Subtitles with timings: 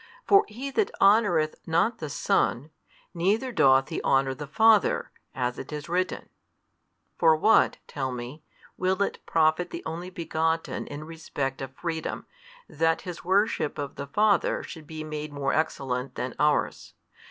[0.25, 2.71] For he that honoureth not the Son,
[3.13, 6.27] neither doth he honour the Father, as it is written.
[7.19, 8.41] For what (tell me)
[8.77, 12.25] will it profit the Only Begotten in respect of freedom,
[12.67, 16.95] that His worship of the Father should be made more excellent than ours?